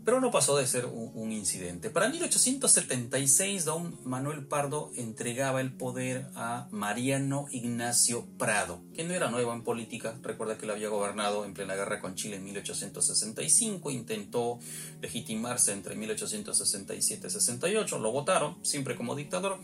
pero 0.03 0.19
no 0.19 0.31
pasó 0.31 0.57
de 0.57 0.67
ser 0.67 0.87
un, 0.87 1.31
incidente. 1.31 1.91
Para 1.91 2.09
1876, 2.09 3.67
don 3.67 3.99
Manuel 4.03 4.47
Pardo 4.47 4.91
entregaba 4.97 5.61
el 5.61 5.73
poder 5.73 6.27
a 6.35 6.69
Mariano 6.71 7.47
Ignacio 7.53 8.27
Prado, 8.39 8.83
que 8.95 9.05
no 9.05 9.13
era 9.13 9.31
nuevo 9.31 9.53
en 9.53 9.63
política. 9.63 10.19
Recuerda 10.23 10.57
que 10.57 10.65
él 10.65 10.71
había 10.71 10.89
gobernado 10.89 11.45
en 11.45 11.53
plena 11.53 11.75
guerra 11.75 12.01
con 12.01 12.15
Chile 12.15 12.37
en 12.37 12.45
1865, 12.45 13.91
intentó 13.91 14.59
legitimarse 15.03 15.73
entre 15.73 15.95
1867 15.95 17.27
y 17.27 17.31
68, 17.31 17.99
lo 17.99 18.11
votaron, 18.11 18.57
siempre 18.65 18.97
como 18.97 19.15
dictador, 19.15 19.61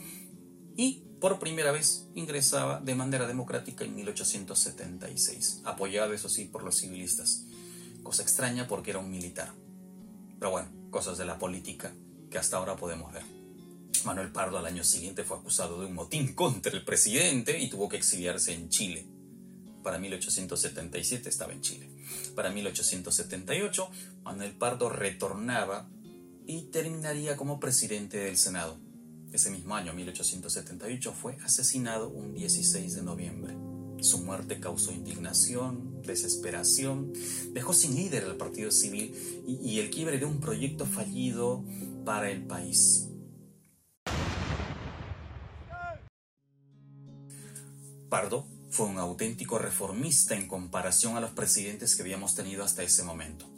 y 0.77 1.03
por 1.21 1.39
primera 1.39 1.73
vez 1.73 2.07
ingresaba 2.15 2.81
de 2.81 2.95
manera 2.95 3.27
democrática 3.27 3.85
en 3.85 3.95
1876, 3.97 5.63
apoyado 5.65 6.13
eso 6.13 6.29
sí 6.29 6.45
por 6.45 6.63
los 6.63 6.77
civilistas. 6.77 7.47
Cosa 8.07 8.23
extraña 8.23 8.69
porque 8.69 8.91
era 8.91 9.01
un 9.01 9.11
militar. 9.11 9.53
Pero 10.39 10.53
bueno, 10.53 10.69
cosas 10.91 11.19
de 11.19 11.25
la 11.25 11.41
política 11.41 11.93
que 12.31 12.39
hasta 12.39 12.57
ahora 12.57 12.77
podemos 12.77 13.13
ver. 13.13 13.25
Manuel 14.05 14.31
Pardo 14.31 14.59
al 14.59 14.67
año 14.67 14.85
siguiente 14.85 15.25
fue 15.25 15.37
acusado 15.37 15.81
de 15.81 15.87
un 15.87 15.95
motín 15.95 16.33
contra 16.33 16.71
el 16.71 16.85
presidente 16.85 17.59
y 17.59 17.69
tuvo 17.69 17.89
que 17.89 17.97
exiliarse 17.97 18.53
en 18.55 18.69
Chile. 18.69 19.09
Para 19.83 19.99
1877 19.99 21.29
estaba 21.29 21.53
en 21.53 21.63
Chile. 21.63 21.91
Para 22.37 22.51
1878, 22.51 23.91
Manuel 24.23 24.53
Pardo 24.53 24.89
retornaba 24.89 25.89
y 26.47 26.67
terminaría 26.71 27.37
como 27.37 27.59
presidente 27.59 28.19
del 28.19 28.37
Senado. 28.37 28.79
Ese 29.33 29.51
mismo 29.51 29.75
año, 29.75 29.93
1878, 29.93 31.13
fue 31.13 31.39
asesinado 31.45 32.09
un 32.09 32.35
16 32.35 32.95
de 32.95 33.03
noviembre. 33.03 33.76
Su 34.01 34.19
muerte 34.19 34.61
causó 34.61 34.93
indignación, 34.93 36.03
desesperación, 36.03 37.13
dejó 37.53 37.73
sin 37.73 37.97
líder 37.97 38.25
al 38.25 38.37
partido 38.37 38.71
civil 38.71 39.15
y, 39.47 39.79
el 39.81 39.91
quiebre 39.91 40.19
de 40.19 40.27
un 40.27 40.41
proyecto 40.41 40.87
fallido 40.87 41.65
para 42.05 42.31
el 42.31 42.47
país. 42.47 43.09
Pardo 48.09 48.47
fue 48.71 48.87
un 48.87 48.99
auténtico 48.99 49.59
reformista 49.59 50.37
en 50.37 50.47
comparación 50.47 51.17
a 51.17 51.21
los 51.21 51.31
presidentes 51.31 51.97
que 51.97 52.03
habíamos 52.03 52.35
tenido 52.35 52.63
hasta 52.63 52.83
ese 52.83 53.03
momento. 53.03 53.51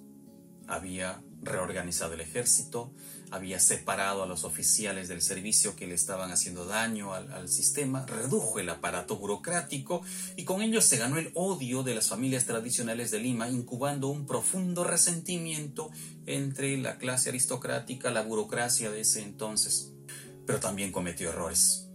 Había 0.67 1.23
reorganizado 1.43 2.15
el 2.15 2.21
ejército, 2.21 2.93
había 3.31 3.61
separado 3.61 4.23
a 4.23 4.27
los 4.27 4.45
oficiales 4.45 5.09
del 5.09 5.23
servicio 5.23 5.77
que 5.77 5.87
le 5.87 5.95
estaban 5.95 6.31
haciendo 6.31 6.65
daño 6.65 7.13
al, 7.15 7.49
sistema, 7.49 8.07
redujo 8.07 8.59
el 8.59 8.69
aparato 8.69 9.17
burocrático 9.17 10.03
y 10.37 10.45
con 10.45 10.63
ello 10.63 10.81
se 10.81 10.97
ganó 10.97 11.19
el 11.19 11.31
odio 11.35 11.83
de 11.83 11.95
las 11.95 12.09
familias 12.09 12.47
tradicionales 12.47 13.11
de 13.11 13.21
Lima, 13.21 13.49
incubando 13.49 14.09
un 14.09 14.27
profundo 14.27 14.85
resentimiento 14.85 15.91
entre 16.27 16.77
la 16.79 16.99
clase 16.99 17.31
aristocrática, 17.31 18.11
la 18.11 18.23
burocracia 18.23 18.91
de 18.91 19.01
ese 19.01 19.23
entonces. 19.23 19.93
Pero 20.47 20.61
también 20.61 20.93
cometió 20.93 21.31
errores. 21.31 21.89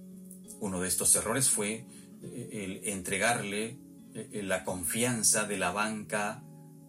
Uno 0.59 0.79
de 0.79 0.87
estos 0.87 1.15
errores 1.15 1.49
fue 1.49 1.85
eh, 2.21 2.49
el 2.63 2.87
entregarle 2.89 3.77
eh, 4.13 4.41
la 4.43 4.63
confianza 4.63 5.45
de 5.45 5.57
la 5.57 5.71
banca 5.71 6.43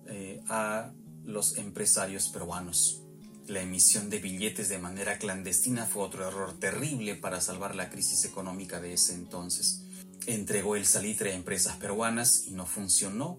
eh, 0.07 0.43
a 0.49 0.93
los 1.25 1.57
empresarios 1.57 2.29
peruanos. 2.29 3.04
La 3.47 3.61
emisión 3.61 4.09
de 4.09 4.21
billetes 4.21 4.71
de 4.71 4.79
manera 4.79 5.19
clandestina 5.19 5.85
fue 5.85 6.03
otro 6.03 6.27
error 6.27 6.59
terrible 6.59 7.15
para 7.15 7.43
salvar 7.43 7.75
la 7.75 7.91
crisis 7.91 8.25
económica 8.25 8.81
de 8.81 8.95
ese 8.95 9.13
entonces. 9.13 9.83
Entregó 10.27 10.77
el 10.77 10.87
salitre 10.87 11.33
a 11.33 11.35
empresas 11.35 11.77
peruanas 11.77 12.47
y 12.47 12.53
no 12.53 12.65
funcionó. 12.65 13.39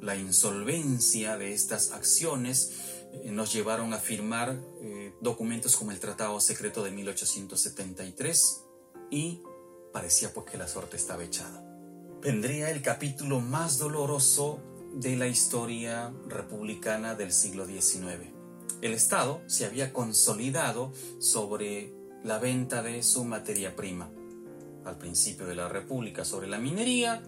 La 0.00 0.16
insolvencia 0.16 1.36
de 1.36 1.52
estas 1.52 1.92
acciones 1.92 2.72
eh, 3.12 3.30
nos 3.32 3.52
llevaron 3.52 3.92
a 3.92 3.98
firmar 3.98 4.58
eh, 4.80 5.12
documentos 5.20 5.76
como 5.76 5.90
el 5.90 6.00
Tratado 6.00 6.40
Secreto 6.40 6.82
de 6.82 6.92
1873 6.92 8.62
y 9.10 9.42
parecía 9.92 10.32
pues 10.32 10.46
que 10.50 10.56
la 10.56 10.68
suerte 10.68 10.96
estaba 10.96 11.22
echada. 11.22 11.62
Vendría 12.22 12.70
el 12.70 12.80
capítulo 12.80 13.40
más 13.40 13.76
doloroso 13.76 14.62
de 14.94 15.16
la 15.16 15.26
historia 15.26 16.14
republicana 16.28 17.14
del 17.14 17.30
siglo 17.30 17.66
XIX 17.66 18.33
el 18.82 18.92
Estado 18.92 19.40
se 19.46 19.64
había 19.64 19.92
consolidado 19.92 20.92
sobre 21.18 21.92
la 22.22 22.38
venta 22.38 22.82
de 22.82 23.02
su 23.02 23.24
materia 23.24 23.76
prima. 23.76 24.10
Al 24.84 24.98
principio 24.98 25.46
de 25.46 25.54
la 25.54 25.68
República 25.68 26.24
sobre 26.24 26.48
la 26.48 26.58
minería, 26.58 27.22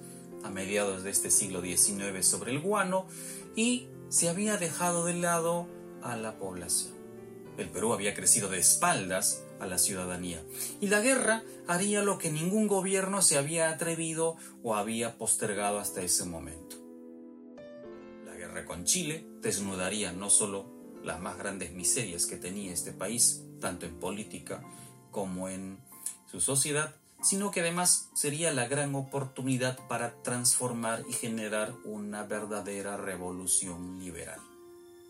a 0.45 0.51
mediados 0.51 1.03
de 1.03 1.11
este 1.11 1.31
siglo 1.31 1.61
XIX 1.63 2.25
sobre 2.25 2.53
el 2.53 2.61
guano 2.61 3.07
y 3.55 3.89
se 4.09 4.29
había 4.29 4.57
dejado 4.59 5.05
de 5.05 5.15
lado 5.15 5.67
a 6.03 6.17
la 6.17 6.39
población. 6.39 6.95
El 7.59 7.71
Perú 7.71 7.95
había 7.95 8.15
crecido 8.15 8.49
de 8.49 8.59
espaldas 8.59 9.43
a 9.61 9.67
la 9.67 9.79
ciudadanía 9.79 10.43
y 10.81 10.89
la 10.89 11.01
guerra 11.01 11.43
haría 11.67 12.03
lo 12.03 12.19
que 12.19 12.31
ningún 12.31 12.69
gobierno 12.69 13.23
se 13.23 13.39
había 13.39 13.71
atrevido 13.71 14.37
o 14.63 14.77
había 14.77 15.17
postergado 15.17 15.79
hasta 15.79 16.03
ese 16.03 16.27
momento. 16.27 16.77
La 18.27 18.35
guerra 18.35 18.67
con 18.67 18.85
Chile 18.85 19.27
desnudaría 19.41 20.13
no 20.13 20.29
solo 20.29 20.76
las 21.07 21.21
más 21.21 21.39
grandes 21.39 21.73
miserias 21.73 22.27
que 22.27 22.37
tenía 22.37 22.73
este 22.73 22.93
país, 22.93 23.43
tanto 23.61 23.87
en 23.87 23.99
política 23.99 24.63
como 25.11 25.49
en 25.49 25.79
su 26.31 26.41
sociedad, 26.41 26.97
sino 27.23 27.51
que 27.51 27.61
además 27.61 28.11
sería 28.15 28.53
la 28.53 28.69
gran 28.69 28.95
oportunidad 28.95 29.79
para 29.89 30.23
transformar 30.23 31.05
y 31.09 31.13
generar 31.13 31.73
una 31.85 32.25
verdadera 32.25 32.97
revolución 32.97 33.99
liberal. 34.01 34.41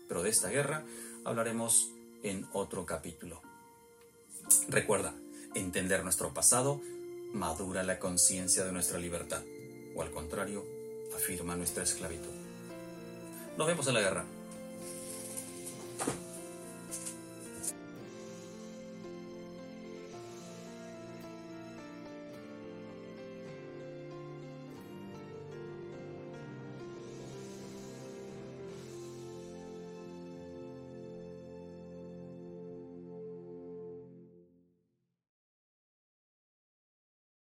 Pero 0.07 0.23
de 0.23 0.29
esta 0.29 0.49
guerra 0.49 0.85
hablaremos 1.25 1.91
en 2.23 2.47
otro 2.53 2.85
capítulo. 2.85 3.41
Recuerda, 4.69 5.13
entender 5.55 6.03
nuestro 6.03 6.33
pasado 6.33 6.79
madura 7.33 7.83
la 7.83 7.99
conciencia 7.99 8.63
de 8.63 8.71
nuestra 8.71 8.99
libertad, 8.99 9.43
o 9.95 10.01
al 10.01 10.11
contrario, 10.11 10.63
afirma 11.15 11.55
nuestra 11.55 11.83
esclavitud. 11.83 12.31
Nos 13.57 13.67
vemos 13.67 13.87
en 13.87 13.93
la 13.95 14.01
guerra. 14.01 14.36